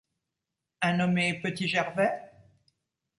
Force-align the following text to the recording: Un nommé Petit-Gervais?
Un 0.81 0.97
nommé 0.97 1.39
Petit-Gervais? 1.43 2.31